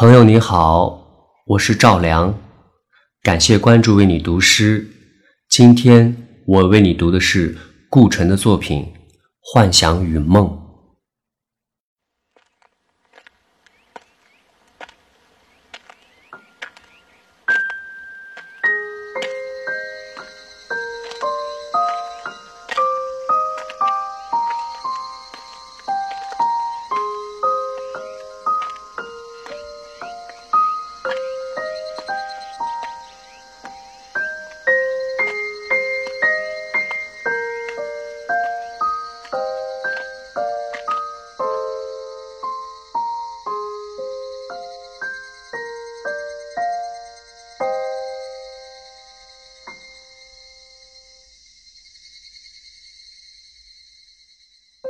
[0.00, 0.98] 朋友你好，
[1.44, 2.34] 我是赵良，
[3.22, 4.88] 感谢关注，为你读诗。
[5.50, 7.54] 今天我为你读的是
[7.90, 8.82] 顾城的作品
[9.42, 10.46] 《幻想与梦》。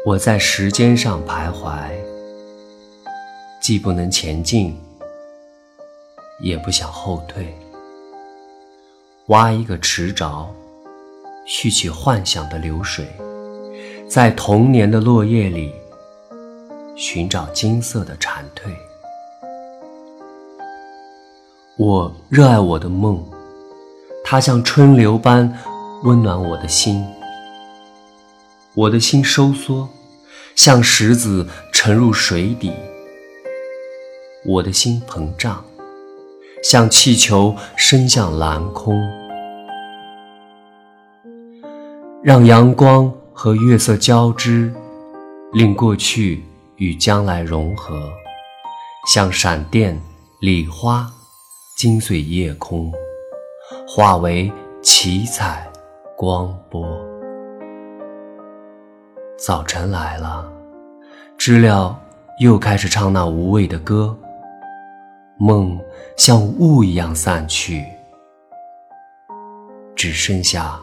[0.03, 1.91] 我在时间上徘徊，
[3.61, 4.75] 既不能前进，
[6.41, 7.55] 也不想后退。
[9.27, 10.47] 挖一个池沼，
[11.45, 13.07] 蓄起幻想的流水，
[14.09, 15.71] 在童年的落叶里
[16.97, 18.71] 寻找金色的蝉蜕。
[21.77, 23.23] 我热爱我的梦，
[24.25, 25.59] 它像春流般
[26.05, 27.05] 温暖我的心。
[28.77, 29.89] 我的心收缩，
[30.55, 32.71] 像石子沉入水底；
[34.47, 35.65] 我的心膨胀，
[36.63, 38.97] 像气球升向蓝空。
[42.23, 44.73] 让阳光和月色交织，
[45.53, 46.45] 令过去
[46.77, 48.09] 与将来融合，
[49.13, 50.01] 像闪电、
[50.41, 51.11] 礼花，
[51.77, 52.93] 惊碎夜空，
[53.89, 55.69] 化为七彩
[56.17, 57.20] 光波。
[59.41, 60.47] 早晨来了，
[61.39, 61.99] 知了
[62.41, 64.15] 又开始唱那无味的歌。
[65.39, 65.81] 梦
[66.15, 67.83] 像雾一样散去，
[69.97, 70.79] 只剩下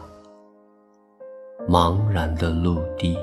[1.68, 3.16] 茫然的陆地。